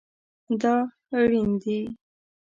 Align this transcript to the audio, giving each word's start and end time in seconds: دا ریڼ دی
دا 0.61 0.75
ریڼ 1.29 1.49
دی 1.63 1.79